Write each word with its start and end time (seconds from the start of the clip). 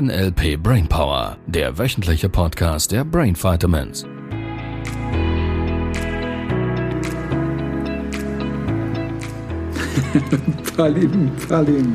NLP 0.00 0.58
Brainpower, 0.62 1.38
der 1.46 1.78
wöchentliche 1.78 2.28
Podcast 2.28 2.92
der 2.92 3.02
Brain 3.02 3.34
Vitamins. 3.34 4.04
Palim, 10.76 11.30
Palim. 11.48 11.94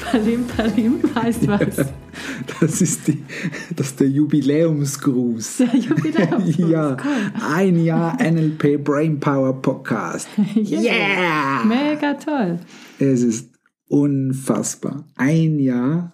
Palim, 0.00 0.46
Palim 0.46 1.00
heißt 1.14 1.46
was. 1.48 1.76
Das 2.60 2.80
ist, 2.80 3.08
die, 3.08 3.22
das 3.74 3.88
ist 3.88 4.00
der 4.00 4.08
Jubiläumsgruß. 4.08 5.56
Der 5.58 5.74
Jubiläumsgruß. 5.76 6.70
Ja, 6.70 6.92
Cool. 6.92 7.32
ein 7.54 7.84
Jahr 7.84 8.16
NLP 8.22 8.82
Brainpower 8.82 9.60
Podcast. 9.60 10.28
Yeah! 10.54 11.64
Mega 11.64 12.14
toll. 12.14 12.60
Es 12.98 13.22
ist 13.22 13.50
unfassbar. 13.88 15.04
Ein 15.16 15.58
Jahr, 15.58 16.12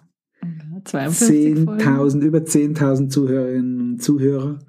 10.000, 0.85 2.21
über 2.21 2.39
10.000 2.39 3.09
Zuhörerinnen 3.09 3.81
und 3.81 4.03
Zuhörer. 4.03 4.59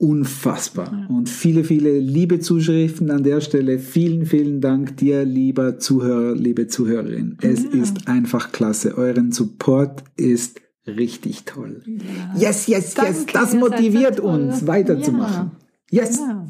Unfassbar. 0.00 1.06
Und 1.08 1.28
viele, 1.28 1.64
viele 1.64 1.98
liebe 1.98 2.38
Zuschriften 2.38 3.10
an 3.10 3.24
der 3.24 3.40
Stelle. 3.40 3.80
Vielen, 3.80 4.26
vielen 4.26 4.60
Dank 4.60 4.96
dir, 4.96 5.24
lieber 5.24 5.78
Zuhörer, 5.78 6.36
liebe 6.36 6.68
Zuhörerin. 6.68 7.36
Es 7.42 7.64
Ja. 7.64 7.82
ist 7.82 8.06
einfach 8.06 8.52
klasse. 8.52 8.96
Euren 8.96 9.32
Support 9.32 10.04
ist 10.16 10.60
richtig 10.86 11.44
toll. 11.46 11.82
Ja. 11.84 12.00
Yes, 12.48 12.68
yes, 12.68 12.68
yes. 12.68 12.94
Danke, 12.94 13.32
Das 13.32 13.54
ihr 13.54 13.60
seid 13.60 13.70
motiviert 13.70 14.20
uns, 14.20 14.66
weiterzumachen. 14.68 15.50
Ja. 15.90 16.02
Yes. 16.04 16.18
Ja. 16.18 16.46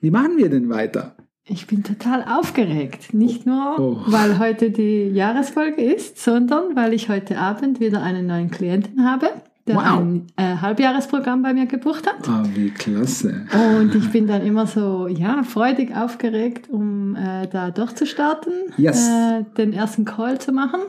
Wie 0.00 0.10
machen 0.10 0.38
wir 0.38 0.48
denn 0.48 0.70
weiter? 0.70 1.16
Ich 1.50 1.66
bin 1.66 1.82
total 1.82 2.24
aufgeregt. 2.24 3.14
Nicht 3.14 3.46
nur, 3.46 3.78
Oh. 3.78 3.96
weil 4.06 4.38
heute 4.38 4.70
die 4.70 5.08
Jahresfolge 5.08 5.80
ist, 5.82 6.22
sondern 6.22 6.76
weil 6.76 6.92
ich 6.92 7.08
heute 7.08 7.38
Abend 7.38 7.80
wieder 7.80 8.02
einen 8.02 8.26
neuen 8.26 8.50
Klienten 8.50 9.04
habe, 9.08 9.28
der 9.66 9.76
Wow. 9.76 9.98
ein 10.00 10.26
äh, 10.36 10.56
Halbjahresprogramm 10.60 11.42
bei 11.42 11.54
mir 11.54 11.64
gebucht 11.66 12.06
hat. 12.06 12.28
Ah, 12.28 12.42
wie 12.54 12.70
klasse. 12.70 13.46
Und 13.78 13.94
ich 13.94 14.10
bin 14.10 14.26
dann 14.26 14.42
immer 14.44 14.66
so, 14.66 15.08
ja, 15.08 15.42
freudig 15.42 15.96
aufgeregt, 15.96 16.68
um 16.70 17.16
äh, 17.16 17.46
da 17.46 17.70
durchzustarten, 17.70 18.52
Yes. 18.76 19.08
äh, 19.08 19.44
den 19.56 19.72
ersten 19.72 20.04
Call 20.04 20.38
zu 20.38 20.52
machen. 20.52 20.80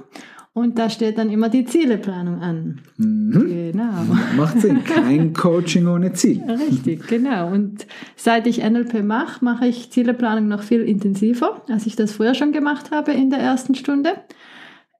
Und 0.59 0.77
da 0.77 0.89
steht 0.89 1.17
dann 1.17 1.29
immer 1.29 1.49
die 1.49 1.65
Zieleplanung 1.65 2.41
an. 2.41 2.79
Mhm. 2.97 3.31
Genau. 3.31 3.91
Macht 4.35 4.59
Sinn. 4.59 4.83
Kein 4.83 5.33
Coaching 5.33 5.87
ohne 5.87 6.13
Ziel. 6.13 6.41
Richtig, 6.43 7.07
genau. 7.07 7.47
Und 7.51 7.87
seit 8.15 8.45
ich 8.45 8.63
NLP 8.63 9.03
mache, 9.03 9.43
mache 9.43 9.67
ich 9.67 9.91
Zieleplanung 9.91 10.47
noch 10.47 10.63
viel 10.63 10.81
intensiver, 10.81 11.61
als 11.69 11.85
ich 11.85 11.95
das 11.95 12.11
früher 12.11 12.35
schon 12.35 12.51
gemacht 12.51 12.91
habe 12.91 13.11
in 13.13 13.29
der 13.29 13.39
ersten 13.39 13.75
Stunde. 13.75 14.15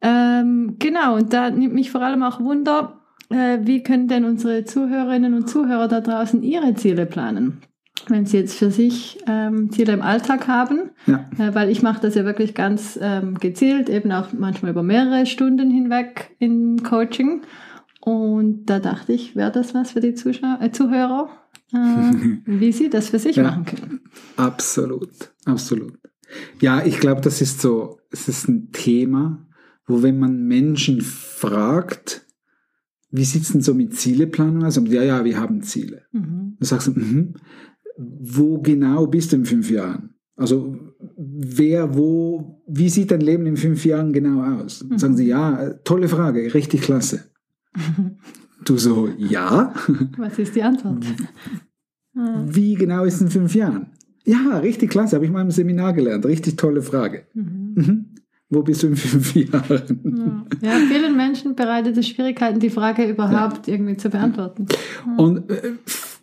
Ähm, 0.02 0.78
genau, 0.80 1.16
und 1.16 1.34
da 1.34 1.50
nimmt 1.50 1.74
mich 1.74 1.92
vor 1.92 2.02
allem 2.02 2.24
auch 2.24 2.40
Wunder, 2.40 3.02
äh, 3.30 3.60
wie 3.62 3.84
können 3.84 4.08
denn 4.08 4.24
unsere 4.24 4.64
Zuhörerinnen 4.64 5.34
und 5.34 5.50
Zuhörer 5.50 5.88
da 5.88 6.02
draußen 6.02 6.42
ihre 6.42 6.74
Ziele 6.76 7.06
planen? 7.06 7.62
Wenn 8.10 8.26
sie 8.26 8.38
jetzt 8.38 8.56
für 8.58 8.72
sich 8.72 9.20
ähm, 9.28 9.72
Ziele 9.72 9.94
im 9.94 10.02
Alltag 10.02 10.48
haben, 10.48 10.90
Ja. 11.06 11.30
äh, 11.38 11.54
weil 11.56 11.70
ich 11.70 11.82
mache 11.82 12.02
das 12.02 12.16
ja 12.16 12.26
wirklich 12.26 12.56
ganz 12.56 12.98
ähm, 13.02 13.36
gezielt, 13.36 13.90
eben 13.90 14.12
auch 14.12 14.34
manchmal 14.34 14.72
über 14.72 14.84
mehrere 14.84 15.26
Stunden 15.26 15.70
hinweg 15.72 16.36
im 16.40 16.82
Coaching. 16.84 17.42
Und 18.02 18.66
da 18.66 18.80
dachte 18.80 19.14
ich, 19.14 19.36
wäre 19.36 19.52
das 19.52 19.74
was 19.74 19.92
für 19.92 20.00
die 20.02 20.14
Zuschau 20.16 20.58
äh, 20.60 20.72
Zuhörer, 20.72 21.30
äh, 21.74 21.78
wie 22.46 22.72
sie 22.72 22.90
das 22.90 23.10
für 23.10 23.20
sich 23.20 23.36
Ja. 23.36 23.44
machen 23.44 23.66
können. 23.66 24.02
Absolut, 24.38 25.12
absolut. 25.46 25.94
Ja, 26.62 26.86
ich 26.86 27.00
glaube, 27.00 27.22
das 27.22 27.42
ist 27.42 27.62
so, 27.62 28.00
es 28.12 28.28
ist 28.28 28.48
ein 28.48 28.72
Thema, 28.72 29.46
wo 29.86 30.04
wenn 30.04 30.20
man 30.20 30.44
Menschen 30.44 31.02
fragt, 31.02 32.26
wie 33.12 33.24
sieht's 33.26 33.52
denn 33.52 33.62
so 33.62 33.74
mit 33.74 33.96
Zieleplanung 33.96 34.64
aus? 34.64 34.78
Und 34.78 34.88
ja, 34.90 35.02
ja, 35.04 35.26
wir 35.26 35.40
haben 35.40 35.64
Ziele. 35.64 36.04
Mhm. 36.12 36.56
Dann 36.60 36.66
sagst 36.68 36.88
du, 36.88 36.92
mhm, 36.92 37.34
wo 38.00 38.60
genau 38.60 39.08
bist 39.08 39.32
du 39.32 39.38
in 39.38 39.46
fünf 39.46 39.70
Jahren? 39.70 40.14
Also 40.36 40.78
wer, 41.18 41.96
wo, 41.98 42.62
wie 42.68 42.90
sieht 42.90 43.12
dein 43.12 43.20
Leben 43.22 43.46
in 43.46 43.58
fünf 43.58 43.84
Jahren 43.86 44.14
genau 44.14 44.42
aus? 44.42 44.86
Dann 44.88 44.98
Sagen 44.98 45.18
sie, 45.18 45.28
ja, 45.28 45.62
äh, 45.62 45.76
tolle 45.84 46.08
Frage, 46.08 46.54
richtig 46.54 46.82
klasse. 46.82 47.26
Du 48.66 48.78
so, 48.78 49.08
ja, 49.18 49.74
Was 50.18 50.38
ist 50.38 50.54
die 50.54 50.62
Antwort? 50.62 51.06
Wie 52.48 52.76
genau 52.76 53.06
ist 53.06 53.16
es 53.16 53.22
in 53.22 53.30
fünf 53.30 53.56
Jahren? 53.56 53.88
Ja, 54.26 54.58
richtig 54.58 54.90
klasse, 54.90 55.16
habe 55.16 55.24
ich 55.26 55.32
mal 55.32 55.42
im 55.42 55.50
Seminar 55.50 55.94
gelernt, 55.94 56.26
richtig 56.26 56.58
tolle 56.58 56.82
Frage. 56.82 57.26
mhm. 57.34 57.74
Mhm. 57.76 58.06
Wo 58.50 58.64
bist 58.64 58.82
du 58.84 58.88
in 58.88 58.96
fünf 58.96 59.34
Jahren? 59.54 60.48
Ja, 60.62 60.72
vielen 60.92 61.16
Menschen 61.16 61.56
bereitet 61.56 61.96
es 61.98 62.08
Schwierigkeiten, 62.08 62.60
die 62.60 62.72
Frage 62.72 63.08
überhaupt 63.08 63.68
irgendwie 63.68 63.96
zu 63.96 64.10
beantworten. 64.10 64.66
Und 65.18 65.50
äh, 65.52 65.74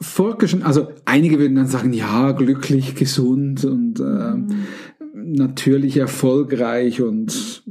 forschen, 0.01 0.63
also 0.63 0.89
einige 1.05 1.39
würden 1.39 1.55
dann 1.57 1.67
sagen, 1.67 1.93
ja, 1.93 2.33
glücklich, 2.33 2.95
gesund 2.95 3.65
und 3.65 4.01
äh, 4.01 4.35
natürlich 5.15 5.97
erfolgreich 5.97 7.01
und 7.03 7.63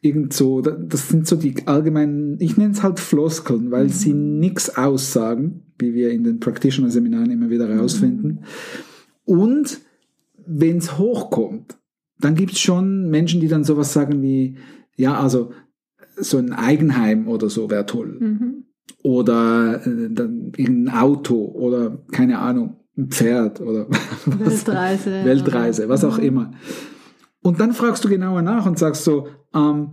irgend 0.00 0.32
so. 0.32 0.60
Da- 0.62 0.70
Das 0.70 1.08
sind 1.08 1.26
so 1.26 1.36
die 1.36 1.66
allgemeinen, 1.66 2.36
ich 2.40 2.56
nenne 2.56 2.72
es 2.72 2.82
halt 2.82 2.98
Floskeln, 3.00 3.70
weil 3.70 3.90
sie 3.90 4.12
nichts 4.14 4.76
aussagen, 4.76 5.62
wie 5.78 5.94
wir 5.94 6.10
in 6.10 6.24
den 6.24 6.40
Practitioner-Seminaren 6.40 7.30
immer 7.30 7.50
wieder 7.50 7.68
herausfinden. 7.68 8.40
Und 9.24 9.80
wenn 10.46 10.78
es 10.78 10.98
hochkommt, 10.98 11.76
dann 12.18 12.34
gibt 12.34 12.52
es 12.52 12.60
schon 12.60 13.08
Menschen, 13.10 13.40
die 13.40 13.48
dann 13.48 13.64
sowas 13.64 13.92
sagen 13.92 14.22
wie, 14.22 14.56
ja, 14.96 15.18
also 15.20 15.52
so 16.16 16.36
ein 16.38 16.52
Eigenheim 16.52 17.28
oder 17.28 17.48
so 17.48 17.70
wäre 17.70 17.86
toll 17.86 18.18
Mhm. 18.20 18.64
Oder 19.02 19.80
äh, 19.86 20.08
dann 20.10 20.52
irgendein 20.56 20.94
Auto 20.96 21.36
oder 21.36 21.98
keine 22.12 22.38
Ahnung, 22.38 22.76
ein 22.96 23.08
Pferd 23.08 23.60
oder 23.60 23.86
was, 24.26 24.66
Weltreise. 24.66 25.24
Weltreise, 25.24 25.88
was 25.88 26.04
auch 26.04 26.18
Mhm. 26.18 26.24
immer. 26.24 26.50
Und 27.42 27.58
dann 27.60 27.72
fragst 27.72 28.04
du 28.04 28.08
genauer 28.08 28.42
nach 28.42 28.66
und 28.66 28.78
sagst 28.78 29.04
so, 29.04 29.28
ähm, 29.54 29.92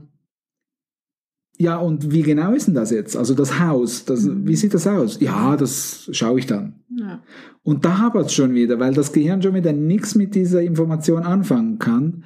ja, 1.59 1.78
und 1.78 2.12
wie 2.12 2.22
genau 2.22 2.52
ist 2.53 2.68
denn 2.68 2.75
das 2.75 2.91
jetzt? 2.91 3.18
Also 3.18 3.34
das 3.34 3.59
Haus, 3.59 4.06
das, 4.06 4.24
Mhm. 4.25 4.47
wie 4.47 4.56
sieht 4.56 4.74
das 4.74 4.85
aus? 4.85 5.19
Ja, 5.19 5.56
das 5.58 6.08
schaue 6.12 6.40
ich 6.40 6.46
dann. 6.46 6.84
Ja. 6.90 7.24
Und 7.64 7.84
da 7.84 7.97
hapert 8.00 8.28
es 8.28 8.34
schon 8.34 8.53
wieder, 8.53 8.79
weil 8.79 8.94
das 8.94 9.12
Gehirn 9.12 9.41
schon 9.41 9.56
wieder 9.56 9.74
nichts 9.74 10.14
mit 10.16 10.35
dieser 10.35 10.62
Information 10.62 11.24
anfangen 11.24 11.79
kann. 11.79 12.25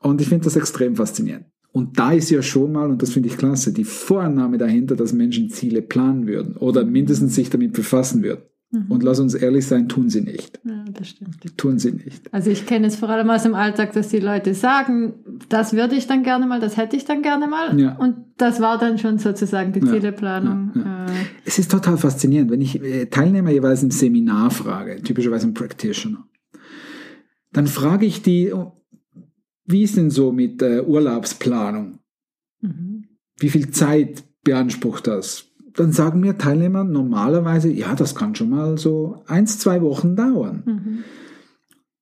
Und 0.00 0.20
ich 0.20 0.28
finde 0.28 0.44
das 0.44 0.56
extrem 0.56 0.96
faszinierend. 0.96 1.46
Und 1.76 1.98
da 1.98 2.12
ist 2.12 2.30
ja 2.30 2.40
schon 2.40 2.72
mal, 2.72 2.88
und 2.88 3.02
das 3.02 3.10
finde 3.12 3.28
ich 3.28 3.36
klasse, 3.36 3.70
die 3.70 3.84
Vorannahme 3.84 4.56
dahinter, 4.56 4.96
dass 4.96 5.12
Menschen 5.12 5.50
Ziele 5.50 5.82
planen 5.82 6.26
würden 6.26 6.56
oder 6.56 6.84
mindestens 6.86 7.34
sich 7.34 7.50
damit 7.50 7.74
befassen 7.74 8.22
würden. 8.22 8.44
Mhm. 8.70 8.86
Und 8.88 9.02
lass 9.02 9.20
uns 9.20 9.34
ehrlich 9.34 9.66
sein, 9.66 9.86
tun 9.86 10.08
sie 10.08 10.22
nicht. 10.22 10.58
ja, 10.64 10.84
das 10.90 11.08
stimmt. 11.08 11.36
Tun 11.58 11.78
sie 11.78 11.92
nicht. 11.92 12.32
Also 12.32 12.50
ich 12.50 12.64
kenne 12.64 12.86
es 12.86 12.96
vor 12.96 13.10
allem 13.10 13.28
aus 13.28 13.42
dem 13.42 13.54
Alltag, 13.54 13.92
dass 13.92 14.08
die 14.08 14.20
Leute 14.20 14.54
sagen, 14.54 15.14
das 15.50 15.74
würde 15.74 15.96
ich 15.96 16.06
dann 16.06 16.22
gerne 16.22 16.46
mal, 16.46 16.60
das 16.60 16.78
hätte 16.78 16.96
ich 16.96 17.04
dann 17.04 17.20
gerne 17.20 17.46
mal. 17.46 17.78
Ja. 17.78 17.94
Und 17.96 18.16
das 18.38 18.60
war 18.62 18.78
dann 18.78 18.96
schon 18.98 19.18
sozusagen 19.18 19.72
die 19.74 19.80
Ja, 19.80 19.92
Zieleplanung. 19.92 20.72
ja, 20.76 21.04
Äh, 21.06 21.08
Es 21.44 21.58
ist 21.58 21.70
total 21.70 21.98
faszinierend, 21.98 22.50
wenn 22.50 22.62
ich 22.62 22.82
äh, 22.82 23.04
Teilnehmer 23.06 23.50
jeweils 23.50 23.82
im 23.82 23.90
Seminar 23.90 24.50
frage, 24.50 25.02
typischerweise 25.02 25.46
ein 25.46 25.52
Practitioner, 25.54 26.26
dann 27.52 27.66
frage 27.66 28.06
ich 28.06 28.22
die, 28.22 28.50
wie 29.66 29.82
ist 29.82 29.96
denn 29.96 30.10
so 30.10 30.32
mit 30.32 30.62
äh, 30.62 30.82
Urlaubsplanung? 30.82 31.98
mhm. 32.60 33.04
Wie 33.38 33.50
viel 33.50 33.70
Zeit 33.70 34.24
beansprucht 34.44 35.06
das? 35.06 35.48
Dann 35.74 35.92
sagen 35.92 36.20
mir 36.20 36.38
Teilnehmer 36.38 36.84
normalerweise, 36.84 37.70
ja, 37.70 37.94
das 37.94 38.14
kann 38.14 38.34
schon 38.34 38.48
mal 38.48 38.78
so 38.78 39.22
eins, 39.26 39.58
zwei 39.58 39.82
Wochen 39.82 40.16
dauern. 40.16 40.62
Mhm. 40.64 41.04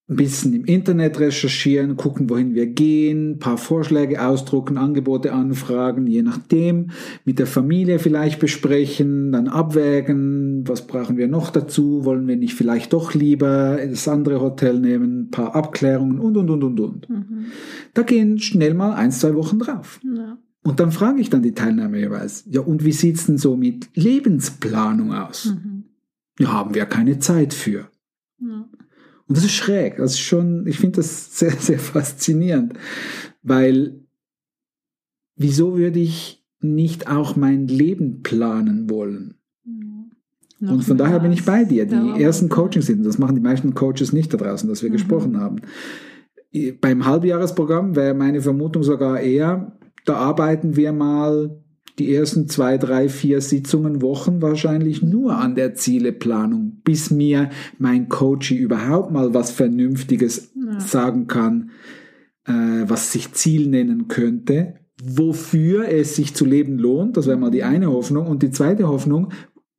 Ein 0.07 0.17
bisschen 0.17 0.53
im 0.53 0.67
Internet 0.67 1.19
recherchieren, 1.19 1.97
gucken, 1.97 2.29
wohin 2.29 2.55
wir 2.55 2.67
gehen, 2.67 3.31
ein 3.31 3.39
paar 3.39 3.57
Vorschläge 3.57 4.23
ausdrucken, 4.23 4.77
Angebote 4.77 5.33
anfragen, 5.33 6.07
je 6.07 6.21
nachdem, 6.21 6.91
mit 7.25 7.39
der 7.39 7.47
Familie 7.47 7.99
vielleicht 7.99 8.39
besprechen, 8.39 9.33
dann 9.33 9.49
abwägen, 9.49 10.69
was 10.69 10.87
brauchen 10.87 11.17
wir 11.17 11.27
noch 11.27 11.49
dazu, 11.49 12.05
wollen 12.05 12.29
wir 12.29 12.37
nicht 12.37 12.53
vielleicht 12.53 12.93
doch 12.93 13.15
lieber 13.15 13.79
das 13.79 14.07
andere 14.07 14.43
Hotel 14.43 14.79
nehmen, 14.79 15.23
ein 15.23 15.31
paar 15.31 15.57
Abklärungen 15.57 16.19
und, 16.19 16.37
und, 16.37 16.51
und, 16.51 16.65
und, 16.65 16.81
und. 16.81 17.09
Mhm. 17.09 17.47
Da 17.95 18.03
gehen 18.03 18.39
schnell 18.39 18.75
mal 18.75 18.93
eins, 18.93 19.21
zwei 19.21 19.35
Wochen 19.35 19.59
drauf. 19.59 20.01
Ja. 20.05 20.37
Und 20.65 20.81
dann 20.81 20.93
frage 20.93 21.21
ich 21.23 21.31
dann 21.31 21.43
die 21.43 21.55
Teilnehmer 21.55 21.97
jeweils, 21.97 22.45
ja, 22.51 22.61
und 22.61 22.85
wie 22.85 22.93
sieht's 22.93 23.25
denn 23.25 23.39
so 23.39 23.57
mit 23.57 23.89
Lebensplanung 23.95 25.15
aus? 25.15 25.55
Mhm. 25.55 25.85
Ja, 26.39 26.53
haben 26.53 26.75
wir 26.75 26.85
keine 26.85 27.19
Zeit 27.21 27.55
für. 27.55 27.89
Ja. 28.39 28.69
Und 29.27 29.37
das 29.37 29.45
ist 29.45 29.53
schräg. 29.53 29.97
Das 29.97 30.13
ist 30.13 30.21
schon, 30.21 30.67
ich 30.67 30.79
finde 30.79 30.97
das 30.97 31.39
sehr, 31.39 31.53
sehr 31.53 31.79
faszinierend, 31.79 32.75
weil 33.43 34.01
wieso 35.37 35.77
würde 35.77 35.99
ich 36.01 36.45
nicht 36.61 37.09
auch 37.09 37.37
mein 37.37 37.67
Leben 37.69 38.23
planen 38.23 38.89
wollen? 38.91 39.35
Noch 40.61 40.73
Und 40.75 40.83
von 40.85 40.97
daher 40.97 41.21
bin 41.21 41.33
ich 41.33 41.45
bei 41.45 41.65
dir. 41.65 41.85
Die 41.85 41.95
Arbeit. 41.95 42.21
ersten 42.21 42.49
Coachings 42.49 42.87
sind, 42.87 43.05
das 43.05 43.19
machen 43.19 43.35
die 43.35 43.43
meisten 43.43 43.75
Coaches 43.75 44.13
nicht 44.13 44.33
da 44.33 44.39
draußen, 44.39 44.69
dass 44.69 44.83
wir 44.83 44.89
Mhm. 44.91 44.95
gesprochen 44.95 45.39
haben. 45.41 45.57
Beim 46.81 47.05
Halbjahresprogramm 47.05 47.97
wäre 47.97 48.15
meine 48.15 48.41
Vermutung 48.41 48.83
sogar 48.85 49.21
eher, 49.21 49.77
da 50.05 50.15
arbeiten 50.17 50.77
wir 50.77 50.93
mal 50.93 51.64
die 51.99 52.13
ersten 52.13 52.49
zwei, 52.49 52.77
drei, 52.77 53.09
vier 53.09 53.41
Sitzungen, 53.41 54.03
Wochen 54.03 54.43
wahrscheinlich 54.43 55.03
nur 55.03 55.37
an 55.37 55.55
der 55.55 55.75
Zieleplanung, 55.75 56.81
bis 56.85 57.11
mir 57.11 57.51
mein 57.79 58.09
Coach 58.09 58.51
überhaupt 58.51 59.13
mal 59.13 59.33
was 59.33 59.53
Vernünftiges 59.53 60.53
ja. 60.55 60.81
sagen 60.81 61.27
kann, 61.27 61.71
äh, 62.47 62.53
was 62.87 63.13
sich 63.13 63.33
Ziel 63.33 63.69
nennen 63.69 64.09
könnte, 64.09 64.75
wofür 65.03 65.89
es 65.89 66.17
sich 66.17 66.35
zu 66.35 66.45
leben 66.45 66.79
lohnt. 66.79 67.17
Das 67.17 67.27
wäre 67.27 67.39
mal 67.39 67.51
die 67.51 67.63
eine 67.63 67.91
Hoffnung. 67.91 68.27
Und 68.27 68.43
die 68.43 68.51
zweite 68.51 68.89
Hoffnung, 68.89 69.33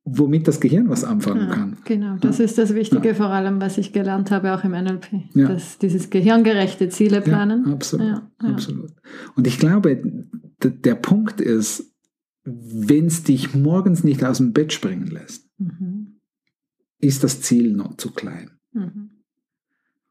womit 0.04 0.48
das 0.48 0.60
Gehirn 0.60 0.88
was 0.88 1.04
anfangen 1.04 1.48
ja, 1.48 1.54
kann. 1.54 1.76
Genau, 1.84 2.16
das 2.20 2.38
ja. 2.38 2.44
ist 2.44 2.56
das 2.56 2.74
Wichtige 2.74 3.08
ja. 3.08 3.14
vor 3.14 3.26
allem, 3.26 3.60
was 3.60 3.76
ich 3.76 3.92
gelernt 3.92 4.30
habe, 4.30 4.54
auch 4.54 4.64
im 4.64 4.70
NLP. 4.70 5.34
Dass 5.34 5.78
dieses 5.78 6.10
gehirngerechte 6.10 6.88
Ziele 6.88 7.20
planen. 7.20 7.66
Absolut, 7.66 8.22
absolut. 8.38 8.92
Und 9.34 9.46
ich 9.46 9.58
glaube, 9.58 10.00
der 10.62 10.94
Punkt 10.94 11.40
ist, 11.40 11.92
wenn 12.46 13.06
es 13.06 13.24
dich 13.24 13.54
morgens 13.54 14.04
nicht 14.04 14.24
aus 14.24 14.38
dem 14.38 14.52
Bett 14.52 14.72
springen 14.72 15.08
lässt, 15.08 15.48
mhm. 15.58 16.20
ist 16.98 17.24
das 17.24 17.40
Ziel 17.40 17.72
noch 17.72 17.96
zu 17.96 18.12
klein. 18.12 18.52
Mhm. 18.72 19.10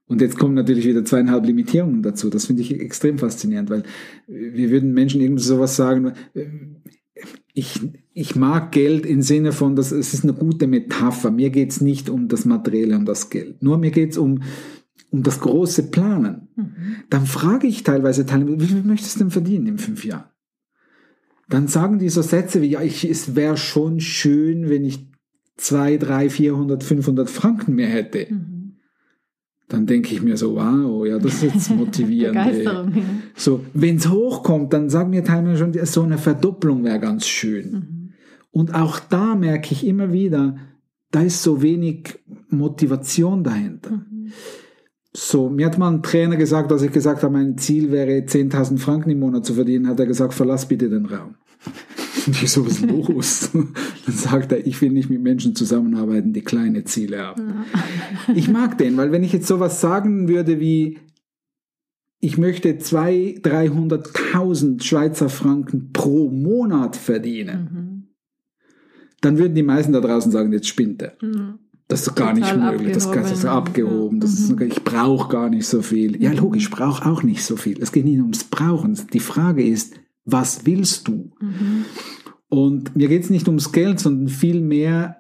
Und 0.08 0.22
jetzt 0.22 0.38
kommen 0.38 0.54
natürlich 0.54 0.86
wieder 0.86 1.04
zweieinhalb 1.04 1.46
Limitierungen 1.46 2.04
dazu. 2.04 2.30
Das 2.30 2.46
finde 2.46 2.62
ich 2.62 2.80
extrem 2.80 3.18
faszinierend, 3.18 3.70
weil 3.72 3.84
wir 4.28 4.70
würden 4.70 4.94
Menschen 4.94 5.22
irgendwie 5.22 5.44
sowas 5.44 5.76
sagen, 5.76 6.14
ich, 7.54 7.80
ich 8.14 8.36
mag 8.36 8.72
Geld 8.72 9.06
im 9.06 9.22
Sinne 9.22 9.52
von, 9.52 9.76
dass 9.76 9.92
es 9.92 10.14
ist 10.14 10.24
eine 10.24 10.34
gute 10.34 10.68
Metapher. 10.68 11.31
Mir 11.31 11.50
geht 11.50 11.72
es 11.72 11.81
nicht 11.81 12.10
um 12.10 12.28
das 12.28 12.46
Materielle, 12.46 12.98
um 12.98 13.06
das 13.06 13.30
Geld. 13.31 13.64
Nur 13.64 13.80
mir 13.80 13.92
geht 13.92 14.12
es 14.12 14.18
um, 14.18 14.44
um 15.10 15.24
das 15.24 15.40
große 15.40 15.90
Planen. 15.90 16.50
Mhm. 16.56 16.76
Dann 17.10 17.26
frage 17.26 17.66
ich 17.66 17.81
teilweise 17.81 18.26
Teilnehmer, 18.28 18.60
wie 18.60 18.68
viel 18.68 18.84
möchtest 18.84 19.16
du 19.16 19.20
denn 19.20 19.31
verdienen 19.31 19.68
in 19.68 19.78
fünf 19.80 20.06
Jahren? 20.06 20.26
Dann 21.50 21.68
sagen 21.68 22.00
die 22.00 22.09
so 22.09 22.21
Sätze 22.21 22.62
wie, 22.62 22.69
ja, 22.69 22.81
ich, 22.81 23.07
es 23.09 23.36
wäre 23.36 23.57
schon 23.57 24.00
schön, 24.00 24.69
wenn 24.69 24.83
ich 24.83 25.07
zwei, 25.57 25.97
drei, 25.97 26.30
vierhundert, 26.30 26.83
fünfhundert 26.83 27.30
Franken 27.30 27.75
mehr 27.75 27.89
hätte. 27.89 28.27
Mhm 28.30 28.56
dann 29.68 29.88
denke 29.88 30.13
ich 30.13 30.21
mir 30.21 30.38
so, 30.38 30.56
wow, 30.56 31.06
ja, 31.06 31.18
das 31.18 31.36
ist 31.36 31.53
jetzt 31.53 31.69
motivierend. 31.75 32.38
Begeisterung. 32.38 32.94
So, 33.36 33.65
wenn 33.74 33.97
es 33.97 34.09
hochkommt, 34.09 34.74
dann 34.74 34.89
sagen 34.89 35.09
mir 35.09 35.24
Teilnehmer 35.24 35.57
schon, 35.57 35.74
so 35.86 36.03
eine 36.03 36.18
Verdopplung 36.18 36.83
wäre 36.83 37.00
ganz 37.00 37.25
schön. 37.25 37.71
Mhm. 37.71 38.13
Und 38.51 38.74
auch 38.74 39.00
da 39.00 39.36
merke 39.36 39.71
ich 39.71 39.86
immer 39.86 40.13
wieder, 40.13 40.57
da 41.12 41.21
ist 41.21 41.42
so 41.42 41.62
wenig 41.62 42.19
Motivation 42.50 43.44
dahinter. 43.44 43.92
Mhm. 43.92 44.31
So, 45.18 45.50
mir 45.50 45.68
hat 45.68 45.78
mal 45.78 45.94
ein 45.94 46.04
Trainer 46.04 46.36
gesagt, 46.36 46.74
als 46.74 46.82
ich 46.82 46.92
gesagt 46.92 47.24
habe, 47.24 47.32
mein 47.32 47.58
Ziel 47.58 47.90
wäre 47.90 48.12
10.000 48.12 48.78
Franken 48.80 49.12
im 49.12 49.20
Monat 49.20 49.46
zu 49.46 49.54
verdienen, 49.54 49.88
hat 49.88 49.98
er 49.98 50.08
gesagt, 50.08 50.34
verlass 50.34 50.68
bitte 50.68 50.90
den 50.90 51.06
Raum. 51.06 51.36
Und 52.28 52.42
ich 52.42 52.52
so, 52.52 52.66
was 52.66 52.82
los? 52.82 53.50
Dann 53.54 53.74
sagt 54.08 54.52
er, 54.52 54.68
ich 54.68 54.82
will 54.82 54.92
nicht 54.92 55.10
mit 55.10 55.22
Menschen 55.22 55.56
zusammenarbeiten, 55.56 56.34
die 56.34 56.42
kleine 56.42 56.84
Ziele 56.84 57.20
haben. 57.20 57.66
Ich 58.36 58.50
mag 58.50 58.78
den, 58.78 58.98
weil 58.98 59.14
wenn 59.14 59.24
ich 59.24 59.32
jetzt 59.32 59.48
sowas 59.48 59.80
sagen 59.80 60.28
würde 60.28 60.60
wie, 60.60 61.00
ich 62.20 62.38
möchte 62.38 62.72
200.000, 62.72 63.42
300.000 63.42 64.84
Schweizer 64.84 65.30
Franken 65.30 65.92
pro 65.94 66.30
Monat 66.30 66.98
verdienen, 66.98 67.70
mhm. 67.72 68.08
dann 69.22 69.38
würden 69.38 69.56
die 69.56 69.64
meisten 69.64 69.94
da 69.94 70.02
draußen 70.02 70.32
sagen, 70.32 70.52
jetzt 70.52 70.68
spinnt 70.68 71.02
er. 71.02 71.14
Mhm. 71.22 71.60
Das 71.88 72.08
ist 72.08 72.16
gar 72.16 72.34
nicht 72.34 72.56
möglich, 72.58 72.94
das, 72.94 73.12
das 73.12 73.32
ist 73.32 73.46
abgehoben, 73.46 74.20
das 74.20 74.34
ist, 74.34 74.52
mhm. 74.52 74.62
ich 74.64 74.84
brauche 74.84 75.30
gar 75.30 75.50
nicht 75.50 75.68
so 75.68 75.84
viel. 75.84 76.20
Ja, 76.22 76.32
logisch, 76.32 76.64
ich 76.64 76.72
brauche 76.72 77.06
auch 77.06 77.22
nicht 77.22 77.44
so 77.44 77.58
viel. 77.58 77.80
Es 77.80 77.92
geht 77.92 78.06
nicht 78.06 78.20
ums 78.20 78.44
Brauchen. 78.44 79.00
Die 79.14 79.20
Frage 79.20 79.64
ist, 79.64 79.94
was 80.24 80.66
willst 80.66 81.08
du? 81.08 81.32
Mhm. 81.40 81.86
Und 82.50 82.96
mir 82.96 83.08
geht 83.08 83.24
es 83.24 83.30
nicht 83.30 83.48
ums 83.48 83.72
Geld, 83.72 84.00
sondern 84.00 84.30
vielmehr, 84.30 85.18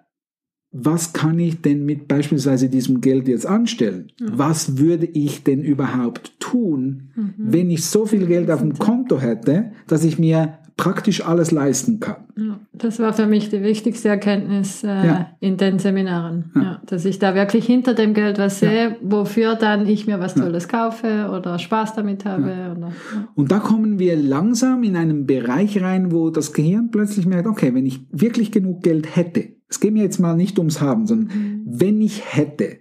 was 0.71 1.13
kann 1.13 1.37
ich 1.37 1.61
denn 1.61 1.85
mit 1.85 2.07
beispielsweise 2.07 2.67
diesem 2.67 2.99
Geld 2.99 3.27
jetzt 3.27 3.45
anstellen? 3.45 4.11
Mhm. 4.19 4.31
Was 4.33 4.77
würde 4.79 5.05
ich 5.05 5.43
denn 5.43 5.61
überhaupt 5.61 6.39
tun, 6.39 7.11
mhm. 7.15 7.33
wenn 7.37 7.69
ich 7.69 7.85
so 7.85 8.07
viel 8.07 8.25
Geld 8.25 8.49
auf 8.49 8.61
dem 8.61 8.79
Konto 8.79 9.19
hätte, 9.19 9.71
dass 9.85 10.03
ich 10.03 10.17
mir 10.17 10.57
praktisch 10.77 11.25
alles 11.25 11.51
leisten 11.51 11.99
kann. 11.99 12.25
Ja, 12.37 12.59
das 12.73 12.99
war 12.99 13.13
für 13.13 13.27
mich 13.27 13.49
die 13.49 13.63
wichtigste 13.63 14.09
Erkenntnis 14.09 14.83
äh, 14.83 14.87
ja. 14.87 15.29
in 15.39 15.55
den 15.55 15.79
Seminaren, 15.79 16.51
ja. 16.53 16.81
dass 16.85 17.05
ich 17.05 17.17
da 17.17 17.33
wirklich 17.33 17.65
hinter 17.65 17.93
dem 17.93 18.13
Geld 18.13 18.37
was 18.39 18.59
sehe, 18.59 18.97
wofür 19.01 19.55
dann 19.55 19.87
ich 19.87 20.05
mir 20.05 20.19
was 20.19 20.35
Tolles 20.35 20.67
kaufe 20.67 21.29
oder 21.31 21.59
Spaß 21.59 21.95
damit 21.95 22.25
habe. 22.25 22.75
Oder, 22.75 22.91
Und 23.35 23.51
da 23.51 23.59
kommen 23.59 23.99
wir 23.99 24.17
langsam 24.17 24.83
in 24.83 24.97
einen 24.97 25.25
Bereich 25.25 25.81
rein, 25.81 26.11
wo 26.11 26.29
das 26.29 26.51
Gehirn 26.51 26.91
plötzlich 26.91 27.25
merkt, 27.25 27.47
okay, 27.47 27.73
wenn 27.73 27.85
ich 27.85 28.05
wirklich 28.11 28.51
genug 28.51 28.83
Geld 28.83 29.15
hätte, 29.15 29.55
es 29.69 29.79
geht 29.79 29.93
mir 29.93 30.03
jetzt 30.03 30.19
mal 30.19 30.35
nicht 30.35 30.59
ums 30.59 30.81
Haben, 30.81 31.07
sondern 31.07 31.27
mhm. 31.27 31.63
wenn 31.65 32.01
ich 32.01 32.35
hätte, 32.35 32.79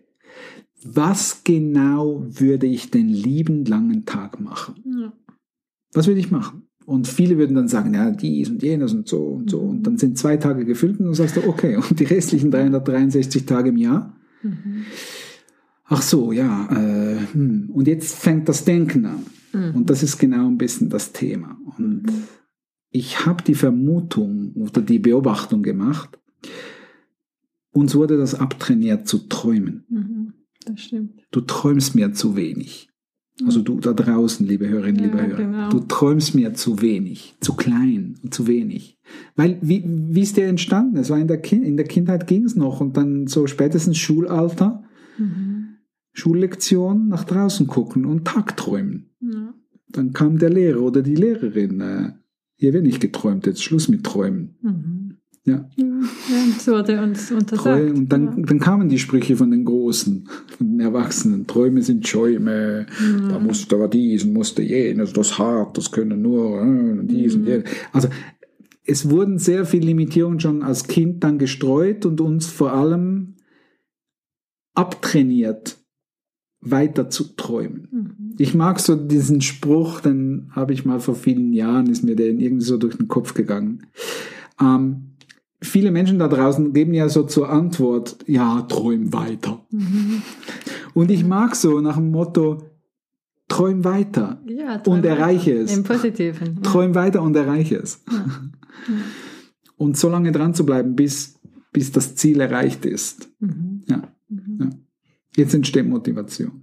was 0.84 1.44
genau 1.44 2.24
würde 2.28 2.66
ich 2.66 2.90
den 2.90 3.08
lieben 3.08 3.64
langen 3.64 4.04
Tag 4.04 4.40
machen? 4.40 5.12
Was 5.94 6.08
würde 6.08 6.20
ich 6.20 6.30
machen? 6.30 6.63
Und 6.86 7.08
viele 7.08 7.38
würden 7.38 7.56
dann 7.56 7.68
sagen, 7.68 7.94
ja, 7.94 8.10
dies 8.10 8.50
und 8.50 8.62
jenes 8.62 8.92
und 8.92 9.08
so 9.08 9.24
und 9.24 9.50
so. 9.50 9.60
Und 9.60 9.86
dann 9.86 9.96
sind 9.96 10.18
zwei 10.18 10.36
Tage 10.36 10.64
gefüllt 10.64 10.98
und 11.00 11.06
dann 11.06 11.14
sagst 11.14 11.36
du, 11.36 11.48
okay, 11.48 11.76
und 11.90 11.98
die 11.98 12.04
restlichen 12.04 12.50
363 12.50 13.46
Tage 13.46 13.70
im 13.70 13.76
Jahr? 13.76 14.14
Mhm. 14.42 14.84
Ach 15.86 16.02
so, 16.02 16.32
ja. 16.32 16.68
Äh, 16.70 17.18
hm. 17.32 17.70
Und 17.72 17.86
jetzt 17.86 18.18
fängt 18.18 18.48
das 18.48 18.64
Denken 18.64 19.06
an. 19.06 19.26
Mhm. 19.52 19.76
Und 19.76 19.90
das 19.90 20.02
ist 20.02 20.18
genau 20.18 20.46
ein 20.46 20.58
bisschen 20.58 20.90
das 20.90 21.12
Thema. 21.12 21.58
Und 21.78 22.04
mhm. 22.04 22.22
ich 22.90 23.26
habe 23.26 23.42
die 23.42 23.54
Vermutung 23.54 24.52
oder 24.54 24.80
die 24.80 24.98
Beobachtung 24.98 25.62
gemacht, 25.62 26.18
uns 27.70 27.94
wurde 27.94 28.16
das 28.16 28.34
abtrainiert 28.34 29.08
zu 29.08 29.28
träumen. 29.28 29.84
Mhm. 29.88 30.32
Das 30.64 30.80
stimmt. 30.80 31.20
Du 31.30 31.40
träumst 31.40 31.94
mir 31.94 32.12
zu 32.12 32.36
wenig. 32.36 32.88
Also 33.44 33.62
du 33.62 33.80
da 33.80 33.92
draußen, 33.92 34.46
liebe 34.46 34.68
Hörerinnen, 34.68 35.00
ja, 35.00 35.06
liebe 35.06 35.26
Hörer, 35.26 35.36
genau. 35.36 35.68
du 35.68 35.80
träumst 35.80 36.36
mir 36.36 36.54
zu 36.54 36.80
wenig, 36.80 37.34
zu 37.40 37.54
klein 37.54 38.16
und 38.22 38.32
zu 38.32 38.46
wenig. 38.46 38.96
Weil, 39.34 39.58
wie, 39.60 39.82
wie 39.84 40.20
ist 40.20 40.36
der 40.36 40.48
entstanden? 40.48 40.96
Es 40.98 41.10
war 41.10 41.18
in 41.18 41.26
der, 41.26 41.40
kind, 41.40 41.64
in 41.64 41.76
der 41.76 41.86
Kindheit 41.86 42.28
ging 42.28 42.44
es 42.44 42.54
noch 42.54 42.80
und 42.80 42.96
dann 42.96 43.26
so 43.26 43.48
spätestens 43.48 43.98
Schulalter, 43.98 44.84
mhm. 45.18 45.78
Schullektion, 46.12 47.08
nach 47.08 47.24
draußen 47.24 47.66
gucken 47.66 48.06
und 48.06 48.24
Tagträumen. 48.24 49.10
Ja. 49.20 49.52
Dann 49.88 50.12
kam 50.12 50.38
der 50.38 50.50
Lehrer 50.50 50.82
oder 50.82 51.02
die 51.02 51.16
Lehrerin, 51.16 51.80
äh, 51.80 52.12
hier 52.54 52.72
wird 52.72 52.84
nicht 52.84 53.00
geträumt, 53.00 53.46
jetzt 53.46 53.64
Schluss 53.64 53.88
mit 53.88 54.04
Träumen. 54.04 54.56
Mhm. 54.62 55.16
Ja. 55.46 55.68
ja 55.76 55.86
das 56.54 56.66
wurde 56.68 57.02
uns 57.02 57.30
untersagt. 57.30 57.62
Treu, 57.64 57.90
und 57.90 58.08
dann, 58.08 58.38
ja. 58.38 58.44
dann 58.46 58.60
kamen 58.60 58.88
die 58.88 58.98
Sprüche 58.98 59.36
von 59.36 59.50
den 59.50 59.64
Großen, 59.64 60.26
von 60.56 60.66
den 60.66 60.80
Erwachsenen. 60.80 61.46
Träume 61.46 61.82
sind 61.82 62.08
Schäume, 62.08 62.86
ja. 62.88 63.28
da 63.28 63.38
musste 63.38 63.76
aber 63.76 63.88
dies 63.88 64.24
und 64.24 64.32
musste 64.32 64.62
jenes, 64.62 65.12
das 65.12 65.38
hart, 65.38 65.76
das 65.76 65.90
können 65.92 66.22
nur 66.22 66.62
äh, 66.62 67.04
dies 67.04 67.34
mhm. 67.34 67.40
und 67.40 67.48
jenes. 67.48 67.70
Also 67.92 68.08
es 68.86 69.10
wurden 69.10 69.38
sehr 69.38 69.66
viele 69.66 69.86
Limitierungen 69.86 70.40
schon 70.40 70.62
als 70.62 70.86
Kind 70.86 71.24
dann 71.24 71.38
gestreut 71.38 72.06
und 72.06 72.20
uns 72.20 72.46
vor 72.46 72.72
allem 72.72 73.34
abtrainiert, 74.74 75.78
weiter 76.60 77.10
zu 77.10 77.36
träumen. 77.36 77.88
Mhm. 77.90 78.34
Ich 78.38 78.54
mag 78.54 78.80
so 78.80 78.96
diesen 78.96 79.42
Spruch, 79.42 80.00
den 80.00 80.48
habe 80.52 80.72
ich 80.72 80.84
mal 80.84 81.00
vor 81.00 81.14
vielen 81.14 81.52
Jahren, 81.52 81.86
ist 81.86 82.02
mir 82.02 82.16
der 82.16 82.28
irgendwie 82.28 82.64
so 82.64 82.78
durch 82.78 82.96
den 82.96 83.08
Kopf 83.08 83.34
gegangen. 83.34 83.86
Ähm, 84.60 85.13
viele 85.60 85.90
Menschen 85.90 86.18
da 86.18 86.28
draußen 86.28 86.72
geben 86.72 86.94
ja 86.94 87.08
so 87.08 87.24
zur 87.24 87.50
Antwort, 87.50 88.18
ja, 88.26 88.62
träum 88.62 89.12
weiter. 89.12 89.64
Mhm. 89.70 90.22
Und 90.94 91.10
ich 91.10 91.24
mag 91.24 91.56
so 91.56 91.80
nach 91.80 91.96
dem 91.96 92.10
Motto, 92.10 92.62
träum 93.48 93.84
weiter 93.84 94.40
ja, 94.46 94.78
träum 94.78 94.98
und 94.98 95.04
erreiche 95.04 95.52
weiter. 95.52 95.64
es. 95.64 95.76
Im 95.76 95.84
Positiven. 95.84 96.62
Träum 96.62 96.94
weiter 96.94 97.22
und 97.22 97.36
erreiche 97.36 97.76
es. 97.76 98.02
Ja. 98.10 98.26
Und 99.76 99.96
so 99.96 100.08
lange 100.08 100.30
dran 100.30 100.54
zu 100.54 100.64
bleiben, 100.64 100.94
bis, 100.94 101.34
bis 101.72 101.90
das 101.90 102.14
Ziel 102.14 102.40
erreicht 102.40 102.86
ist. 102.86 103.28
Mhm. 103.40 103.82
Ja. 103.88 104.02
Mhm. 104.28 104.70
Jetzt 105.36 105.52
entsteht 105.52 105.88
Motivation. 105.88 106.62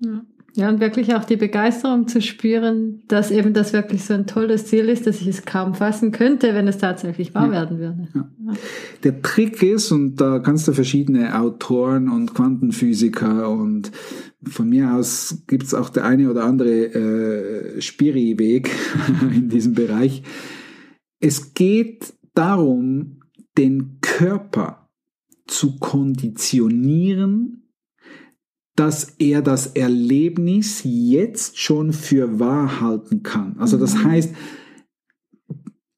Ja. 0.00 0.24
Ja, 0.54 0.68
und 0.68 0.80
wirklich 0.80 1.14
auch 1.14 1.24
die 1.24 1.36
Begeisterung 1.36 2.08
zu 2.08 2.20
spüren, 2.20 3.02
dass 3.06 3.30
eben 3.30 3.54
das 3.54 3.72
wirklich 3.72 4.04
so 4.04 4.14
ein 4.14 4.26
tolles 4.26 4.66
Ziel 4.66 4.88
ist, 4.88 5.06
dass 5.06 5.20
ich 5.20 5.28
es 5.28 5.44
kaum 5.44 5.74
fassen 5.74 6.10
könnte, 6.10 6.54
wenn 6.54 6.66
es 6.66 6.78
tatsächlich 6.78 7.34
wahr 7.34 7.46
ja. 7.46 7.52
werden 7.52 7.78
würde. 7.78 8.08
Ja. 8.14 8.28
Der 9.04 9.22
Trick 9.22 9.62
ist, 9.62 9.92
und 9.92 10.16
da 10.16 10.40
kannst 10.40 10.66
du 10.66 10.72
verschiedene 10.72 11.38
Autoren 11.38 12.08
und 12.08 12.34
Quantenphysiker 12.34 13.48
und 13.48 13.92
von 14.42 14.68
mir 14.68 14.94
aus 14.94 15.42
gibt 15.46 15.64
es 15.64 15.74
auch 15.74 15.90
der 15.90 16.04
eine 16.04 16.30
oder 16.30 16.44
andere 16.44 17.76
äh, 17.76 17.80
Spiri-Weg 17.80 18.70
in 19.34 19.48
diesem 19.48 19.74
Bereich. 19.74 20.22
Es 21.20 21.54
geht 21.54 22.14
darum, 22.34 23.20
den 23.58 23.98
Körper 24.00 24.88
zu 25.46 25.78
konditionieren, 25.78 27.59
dass 28.80 29.16
er 29.18 29.42
das 29.42 29.66
Erlebnis 29.66 30.80
jetzt 30.84 31.58
schon 31.58 31.92
für 31.92 32.40
wahr 32.40 32.80
halten 32.80 33.22
kann. 33.22 33.56
Also 33.58 33.76
das 33.76 33.94
mhm. 33.94 34.04
heißt, 34.04 34.34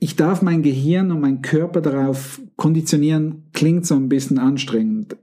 ich 0.01 0.17
darf 0.17 0.43
mein 0.43 0.65
Gehirn 0.65 1.13
und 1.13 1.21
mein 1.21 1.43
Körper 1.43 1.81
darauf 1.81 2.41
konditionieren, 2.57 3.45
klingt 3.53 3.87
so 3.87 3.95
ein 3.95 4.09
bisschen 4.09 4.41
anstrengend. 4.41 5.17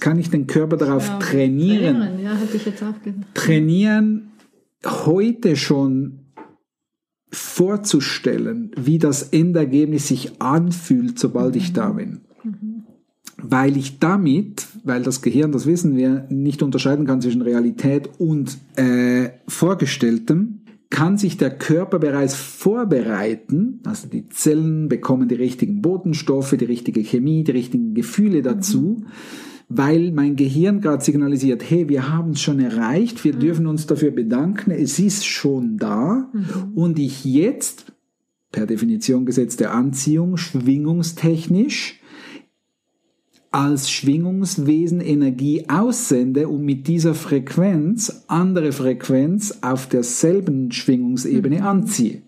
Kann 0.00 0.18
ich 0.18 0.28
den 0.28 0.48
Körper 0.48 0.76
darauf 0.76 1.06
Ja, 1.06 1.18
trainieren? 1.20 1.98
trainieren, 2.00 2.24
Ja, 2.24 2.34
hätte 2.34 2.56
ich 2.56 2.66
jetzt 2.66 2.82
auch 2.82 3.00
gesagt. 3.00 3.32
Trainieren 3.34 4.32
heute 4.84 5.54
schon 5.54 6.18
vorzustellen, 7.30 8.72
wie 8.76 8.98
das 8.98 9.22
Endergebnis 9.22 10.08
sich 10.08 10.42
anfühlt, 10.42 11.20
sobald 11.20 11.54
ich 11.54 11.72
da 11.72 11.90
bin. 11.90 12.22
Weil 13.46 13.76
ich 13.76 13.98
damit, 13.98 14.66
weil 14.84 15.02
das 15.02 15.20
Gehirn, 15.20 15.52
das 15.52 15.66
wissen 15.66 15.96
wir, 15.96 16.26
nicht 16.30 16.62
unterscheiden 16.62 17.06
kann 17.06 17.20
zwischen 17.20 17.42
Realität 17.42 18.08
und 18.18 18.58
äh, 18.76 19.30
Vorgestelltem, 19.46 20.60
kann 20.90 21.18
sich 21.18 21.36
der 21.36 21.50
Körper 21.50 21.98
bereits 21.98 22.36
vorbereiten, 22.36 23.80
also 23.84 24.06
die 24.06 24.28
Zellen 24.28 24.88
bekommen 24.88 25.28
die 25.28 25.34
richtigen 25.34 25.82
Botenstoffe, 25.82 26.54
die 26.56 26.64
richtige 26.64 27.00
Chemie, 27.00 27.42
die 27.42 27.50
richtigen 27.50 27.94
Gefühle 27.94 28.42
dazu, 28.42 29.02
weil 29.68 30.12
mein 30.12 30.36
Gehirn 30.36 30.80
gerade 30.80 31.02
signalisiert, 31.02 31.68
hey, 31.68 31.88
wir 31.88 32.12
haben 32.12 32.30
es 32.30 32.42
schon 32.42 32.60
erreicht, 32.60 33.24
wir 33.24 33.32
dürfen 33.32 33.66
uns 33.66 33.86
dafür 33.86 34.12
bedanken, 34.12 34.70
es 34.70 35.00
ist 35.00 35.26
schon 35.26 35.78
da. 35.78 36.30
Und 36.76 36.98
ich 36.98 37.24
jetzt, 37.24 37.92
per 38.52 38.66
Definition 38.66 39.26
Gesetz 39.26 39.56
der 39.56 39.74
Anziehung, 39.74 40.36
schwingungstechnisch, 40.36 42.00
als 43.54 43.88
Schwingungswesen 43.88 45.00
Energie 45.00 45.66
aussende 45.68 46.48
und 46.48 46.64
mit 46.64 46.88
dieser 46.88 47.14
Frequenz 47.14 48.24
andere 48.26 48.72
Frequenz 48.72 49.58
auf 49.60 49.88
derselben 49.88 50.72
Schwingungsebene 50.72 51.64
anziehe. 51.64 52.20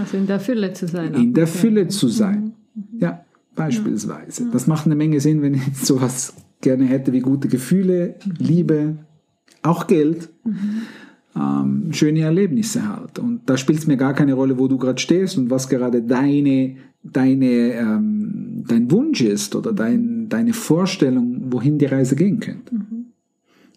Also 0.00 0.16
in 0.16 0.26
der 0.26 0.40
Fülle 0.40 0.72
zu 0.72 0.88
sein. 0.88 1.12
In 1.12 1.34
der. 1.34 1.46
Fülle 1.46 1.88
zu 1.88 2.08
sein. 2.08 2.54
Ja, 2.98 3.22
beispielsweise. 3.54 4.48
Das 4.50 4.66
macht 4.66 4.86
eine 4.86 4.94
Menge 4.94 5.20
Sinn, 5.20 5.42
wenn 5.42 5.52
ich 5.54 5.62
sowas 5.76 6.32
gerne 6.62 6.84
hätte 6.86 7.12
wie 7.12 7.20
gute 7.20 7.48
Gefühle, 7.48 8.14
Liebe, 8.38 8.96
auch 9.60 9.86
Geld. 9.86 10.30
Ähm, 11.34 11.92
schöne 11.92 12.20
Erlebnisse 12.20 12.86
halt. 12.86 13.18
Und 13.18 13.42
da 13.46 13.56
spielt 13.56 13.78
es 13.78 13.86
mir 13.86 13.96
gar 13.96 14.12
keine 14.12 14.34
Rolle, 14.34 14.58
wo 14.58 14.68
du 14.68 14.76
gerade 14.76 15.00
stehst 15.00 15.38
und 15.38 15.50
was 15.50 15.68
gerade 15.68 16.02
deine, 16.02 16.76
deine, 17.02 17.46
ähm, 17.46 18.64
dein 18.68 18.90
Wunsch 18.90 19.22
ist 19.22 19.54
oder 19.54 19.72
dein, 19.72 20.28
deine 20.28 20.52
Vorstellung, 20.52 21.44
wohin 21.50 21.78
die 21.78 21.86
Reise 21.86 22.16
gehen 22.16 22.38
könnte. 22.38 22.74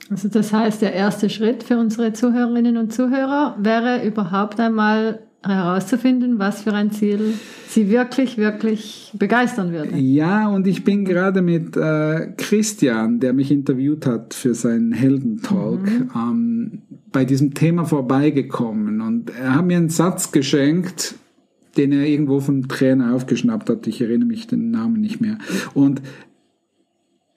Also 0.09 0.27
das 0.27 0.53
heißt, 0.53 0.81
der 0.81 0.93
erste 0.93 1.29
Schritt 1.29 1.63
für 1.63 1.77
unsere 1.77 2.13
Zuhörerinnen 2.13 2.77
und 2.77 2.93
Zuhörer 2.93 3.57
wäre 3.59 4.05
überhaupt 4.05 4.59
einmal 4.59 5.19
herauszufinden, 5.41 6.39
was 6.39 6.63
für 6.63 6.73
ein 6.73 6.91
Ziel 6.91 7.33
sie 7.67 7.89
wirklich, 7.89 8.37
wirklich 8.37 9.11
begeistern 9.17 9.71
würde. 9.71 9.95
Ja, 9.97 10.47
und 10.49 10.65
ich 10.65 10.83
bin 10.83 11.05
gerade 11.05 11.41
mit 11.41 11.77
äh, 11.77 12.33
Christian, 12.37 13.19
der 13.19 13.33
mich 13.33 13.51
interviewt 13.51 14.05
hat 14.05 14.33
für 14.33 14.53
seinen 14.53 14.91
Heldentalk, 14.91 15.87
ähm, 16.15 16.81
bei 17.15 17.23
diesem 17.23 17.53
Thema 17.53 17.85
vorbeigekommen. 17.85 18.99
Und 18.99 19.29
er 19.29 19.55
hat 19.55 19.65
mir 19.65 19.77
einen 19.77 19.87
Satz 19.87 20.33
geschenkt, 20.33 21.15
den 21.77 21.93
er 21.93 22.05
irgendwo 22.05 22.41
vom 22.41 22.67
Trainer 22.67 23.15
aufgeschnappt 23.15 23.69
hat. 23.69 23.87
Ich 23.87 24.01
erinnere 24.01 24.27
mich 24.27 24.47
den 24.47 24.69
Namen 24.69 24.99
nicht 24.99 25.21
mehr. 25.21 25.37
Und 25.73 26.01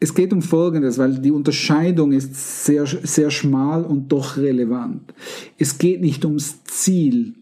es 0.01 0.17
geht 0.17 0.33
um 0.33 0.43
Folgendes, 0.43 0.99
weil 0.99 1.21
die 1.21 1.31
Unterscheidung 1.31 2.11
ist 2.11 2.65
sehr, 2.65 2.87
sehr 2.87 3.31
schmal 3.31 3.85
und 3.85 4.11
doch 4.11 4.37
relevant. 4.37 5.15
Es 5.59 5.79
geht 5.79 6.01
nicht 6.01 6.25
ums 6.25 6.65
Ziel. 6.65 7.35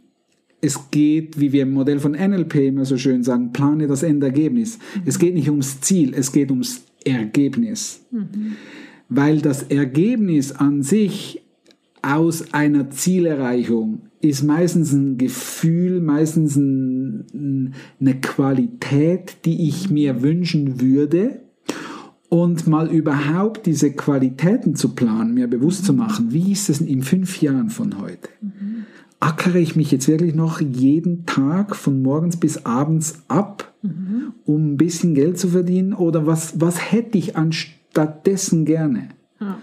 Es 0.60 0.90
geht, 0.90 1.40
wie 1.40 1.52
wir 1.52 1.62
im 1.62 1.72
Modell 1.72 2.00
von 2.00 2.12
NLP 2.12 2.56
immer 2.56 2.84
so 2.84 2.98
schön 2.98 3.22
sagen, 3.22 3.54
plane 3.54 3.86
das 3.86 4.02
Endergebnis. 4.02 4.78
Es 5.06 5.18
geht 5.18 5.32
nicht 5.32 5.48
ums 5.48 5.80
Ziel, 5.80 6.12
es 6.14 6.32
geht 6.32 6.50
ums 6.50 6.84
Ergebnis. 7.02 8.04
Weil 9.08 9.40
das 9.40 9.62
Ergebnis 9.62 10.52
an 10.52 10.82
sich 10.82 11.40
aus 12.14 12.52
einer 12.54 12.90
Zielerreichung 12.90 14.02
ist 14.20 14.42
meistens 14.42 14.92
ein 14.92 15.18
Gefühl, 15.18 16.00
meistens 16.00 16.56
ein, 16.56 17.74
eine 18.00 18.20
Qualität, 18.20 19.38
die 19.44 19.68
ich 19.68 19.90
mir 19.90 20.22
wünschen 20.22 20.80
würde. 20.80 21.40
Und 22.28 22.66
mal 22.66 22.90
überhaupt 22.90 23.66
diese 23.66 23.92
Qualitäten 23.92 24.74
zu 24.74 24.94
planen, 24.94 25.34
mir 25.34 25.46
bewusst 25.46 25.84
zu 25.84 25.92
machen, 25.92 26.32
wie 26.32 26.52
ist 26.52 26.68
es 26.68 26.80
in 26.80 27.02
fünf 27.02 27.40
Jahren 27.40 27.70
von 27.70 28.00
heute? 28.00 28.28
Ackere 29.20 29.58
ich 29.58 29.76
mich 29.76 29.92
jetzt 29.92 30.08
wirklich 30.08 30.34
noch 30.34 30.60
jeden 30.60 31.24
Tag 31.24 31.76
von 31.76 32.02
morgens 32.02 32.36
bis 32.36 32.66
abends 32.66 33.22
ab, 33.28 33.72
um 34.44 34.72
ein 34.72 34.76
bisschen 34.76 35.14
Geld 35.14 35.38
zu 35.38 35.48
verdienen? 35.48 35.92
Oder 35.92 36.26
was, 36.26 36.60
was 36.60 36.90
hätte 36.90 37.16
ich 37.16 37.36
anstattdessen 37.36 38.64
gerne? 38.64 39.10
Ja. 39.40 39.58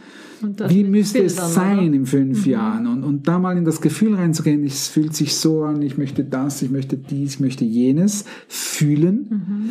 Wie 0.67 0.83
müsste 0.83 1.23
es 1.23 1.35
Bildern, 1.35 1.51
sein 1.51 1.77
oder? 1.79 1.87
Mhm. 1.87 1.93
in 1.93 2.05
fünf 2.05 2.45
Jahren? 2.45 2.87
Und, 2.87 3.03
und 3.03 3.27
da 3.27 3.39
mal 3.39 3.57
in 3.57 3.65
das 3.65 3.81
Gefühl 3.81 4.15
reinzugehen, 4.15 4.63
es 4.63 4.87
fühlt 4.87 5.15
sich 5.15 5.35
so 5.35 5.63
an, 5.63 5.81
ich 5.81 5.97
möchte 5.97 6.23
das, 6.23 6.61
ich 6.61 6.71
möchte 6.71 6.97
dies, 6.97 7.35
ich 7.35 7.39
möchte 7.39 7.65
jenes 7.65 8.25
fühlen. 8.47 9.27
Mhm. 9.29 9.69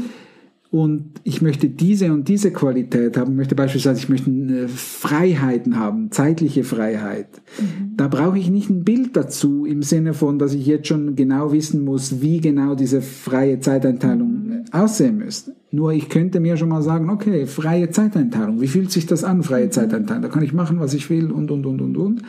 Und 0.70 1.20
ich 1.22 1.42
möchte 1.42 1.68
diese 1.68 2.14
und 2.14 2.28
diese 2.28 2.50
Qualität 2.50 3.18
haben. 3.18 3.32
Ich 3.32 3.36
möchte 3.36 3.54
beispielsweise, 3.54 3.98
ich 4.00 4.08
möchte 4.08 4.68
Freiheiten 4.68 5.78
haben, 5.78 6.10
zeitliche 6.10 6.64
Freiheit. 6.64 7.28
Mhm. 7.58 7.94
Da 7.98 8.08
brauche 8.08 8.38
ich 8.38 8.48
nicht 8.48 8.70
ein 8.70 8.82
Bild 8.82 9.14
dazu 9.14 9.66
im 9.66 9.82
Sinne 9.82 10.14
von, 10.14 10.38
dass 10.38 10.54
ich 10.54 10.64
jetzt 10.64 10.88
schon 10.88 11.14
genau 11.14 11.52
wissen 11.52 11.84
muss, 11.84 12.22
wie 12.22 12.40
genau 12.40 12.74
diese 12.74 13.02
freie 13.02 13.60
Zeiteinteilung 13.60 14.32
Mhm. 14.32 14.51
Aussehen 14.72 15.18
müsste. 15.18 15.54
Nur 15.70 15.92
ich 15.92 16.08
könnte 16.08 16.40
mir 16.40 16.56
schon 16.56 16.68
mal 16.70 16.82
sagen, 16.82 17.10
okay, 17.10 17.46
freie 17.46 17.90
Zeiteinteilung. 17.90 18.60
Wie 18.60 18.66
fühlt 18.68 18.90
sich 18.90 19.06
das 19.06 19.22
an, 19.24 19.42
freie 19.42 19.66
Mhm. 19.66 19.72
Zeiteinteilung? 19.72 20.22
Da 20.22 20.28
kann 20.28 20.42
ich 20.42 20.52
machen, 20.52 20.80
was 20.80 20.94
ich 20.94 21.08
will 21.10 21.30
und, 21.30 21.50
und, 21.50 21.66
und, 21.66 21.80
und, 21.80 21.96
und. 21.96 22.22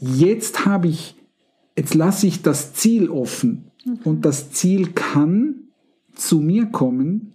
Jetzt 0.00 0.66
habe 0.66 0.88
ich, 0.88 1.16
jetzt 1.76 1.94
lasse 1.94 2.26
ich 2.26 2.42
das 2.42 2.74
Ziel 2.74 3.08
offen. 3.10 3.64
Und 4.04 4.24
das 4.24 4.50
Ziel 4.50 4.88
kann 4.94 5.54
zu 6.14 6.40
mir 6.40 6.66
kommen, 6.66 7.32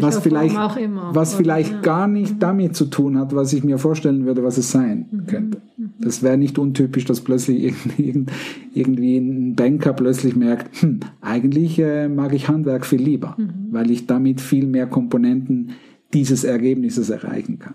was 0.00 0.18
vielleicht, 0.20 0.54
immer. 0.78 1.14
was 1.14 1.30
Oder- 1.30 1.36
vielleicht. 1.38 1.72
Mhm. 1.78 1.82
gar 1.82 2.08
nicht 2.08 2.42
damit 2.42 2.74
zu 2.76 2.86
tun 2.86 3.18
hat, 3.18 3.34
was 3.34 3.52
ich 3.52 3.62
mir 3.64 3.78
vorstellen 3.78 4.24
würde, 4.26 4.42
was 4.42 4.58
es 4.58 4.70
sein 4.70 5.24
könnte. 5.26 5.60
Das 5.98 6.22
wäre 6.22 6.36
nicht 6.36 6.58
untypisch, 6.58 7.04
dass 7.06 7.22
plötzlich 7.22 7.62
irgend- 7.62 7.98
irgend- 7.98 8.30
irgendwie 8.74 9.16
ein 9.16 9.54
Banker 9.54 9.92
plötzlich 9.94 10.36
merkt, 10.36 10.82
hm, 10.82 11.00
eigentlich 11.20 11.78
äh, 11.78 12.08
mag 12.08 12.32
ich 12.34 12.48
Handwerk 12.48 12.84
viel 12.86 13.00
lieber, 13.02 13.34
Mhm. 13.38 13.68
weil 13.70 13.90
ich 13.90 14.06
damit 14.06 14.40
viel 14.40 14.66
mehr 14.66 14.86
Komponenten 14.86 15.70
dieses 16.12 16.44
Ergebnisses 16.44 17.10
erreichen 17.10 17.58
kann. 17.58 17.74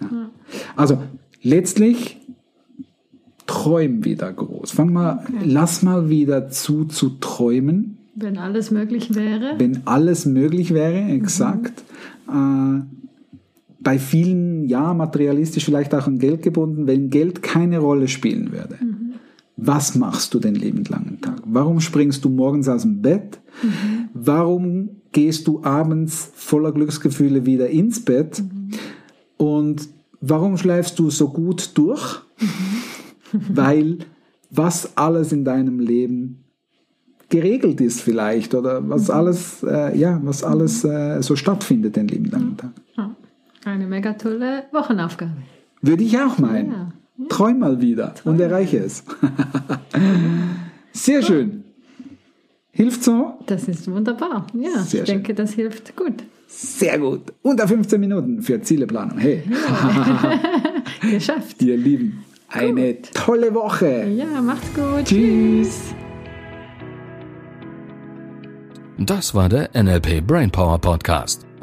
Ja. 0.00 0.30
Also 0.76 0.98
letztlich 1.42 2.18
träum 3.46 4.04
wieder 4.04 4.32
groß. 4.32 4.72
Fang 4.72 4.92
mal, 4.92 5.24
lass 5.44 5.82
mal 5.82 6.08
wieder 6.10 6.48
zu 6.50 6.84
zu 6.84 7.10
träumen 7.20 7.96
Wenn 8.14 8.38
alles 8.38 8.70
möglich 8.70 9.14
wäre. 9.14 9.54
wenn 9.58 9.82
alles 9.86 10.26
möglich 10.26 10.74
wäre, 10.74 11.00
exakt. 11.12 11.82
Äh, 12.28 12.80
bei 13.86 14.00
vielen, 14.00 14.64
ja, 14.64 14.94
materialistisch 14.94 15.64
vielleicht 15.64 15.94
auch 15.94 16.08
an 16.08 16.18
Geld 16.18 16.42
gebunden, 16.42 16.88
wenn 16.88 17.08
Geld 17.08 17.40
keine 17.44 17.78
Rolle 17.78 18.08
spielen 18.08 18.50
würde. 18.50 18.80
Was 19.56 19.94
machst 19.94 20.34
du 20.34 20.40
den 20.40 20.56
lieben 20.56 20.82
langen 20.86 21.20
Tag? 21.20 21.40
Warum 21.44 21.80
springst 21.80 22.24
du 22.24 22.28
morgens 22.28 22.66
aus 22.66 22.82
dem 22.82 23.00
Bett? 23.00 23.38
Warum 24.12 24.88
gehst 25.12 25.46
du 25.46 25.62
abends 25.62 26.32
voller 26.34 26.72
Glücksgefühle 26.72 27.46
wieder 27.46 27.70
ins 27.70 28.04
Bett? 28.04 28.42
Und 29.36 29.88
warum 30.20 30.58
schläfst 30.58 30.98
du 30.98 31.08
so 31.08 31.28
gut 31.28 31.70
durch? 31.74 32.22
Weil 33.32 33.98
was 34.50 34.96
alles 34.96 35.30
in 35.30 35.44
deinem 35.44 35.78
Leben 35.78 36.42
geregelt 37.28 37.80
ist 37.80 38.00
vielleicht 38.00 38.52
oder 38.52 38.88
was 38.88 39.10
alles, 39.10 39.62
äh, 39.62 39.96
ja, 39.96 40.20
was 40.24 40.42
alles 40.42 40.84
äh, 40.84 41.22
so 41.22 41.36
stattfindet 41.36 41.94
den 41.94 42.08
lieben 42.08 42.30
langen 42.32 42.56
Tag. 42.56 42.72
Ja. 43.66 43.72
Eine 43.72 43.86
mega 43.86 44.12
tolle 44.14 44.64
Wochenaufgabe. 44.72 45.32
Würde 45.82 46.02
ich 46.04 46.18
auch 46.18 46.38
meinen. 46.38 46.70
Ja. 46.70 46.92
Träum 47.28 47.58
mal 47.58 47.80
wieder 47.80 48.14
und 48.24 48.38
erreiche 48.40 48.78
es. 48.78 49.02
Sehr 50.92 51.22
schön. 51.22 51.64
Hilft 52.70 53.02
so? 53.04 53.38
Das 53.46 53.68
ist 53.68 53.90
wunderbar. 53.90 54.46
Ja, 54.54 54.80
Sehr 54.80 55.02
ich 55.02 55.08
schön. 55.08 55.16
denke, 55.16 55.34
das 55.34 55.52
hilft 55.54 55.96
gut. 55.96 56.14
Sehr 56.46 56.98
gut. 56.98 57.32
Unter 57.42 57.66
15 57.66 57.98
Minuten 57.98 58.42
für 58.42 58.60
Zieleplanung. 58.60 59.18
Hey, 59.18 59.42
Geschafft. 61.00 61.60
ihr 61.62 61.76
Lieben, 61.76 62.22
eine 62.50 63.00
tolle 63.02 63.54
Woche. 63.54 64.06
Ja, 64.08 64.40
macht's 64.42 64.68
gut. 64.74 65.04
Tschüss. 65.06 65.94
Das 68.98 69.34
war 69.34 69.48
der 69.48 69.70
NLP 69.74 70.26
Brainpower 70.26 70.78
Podcast. 70.78 71.46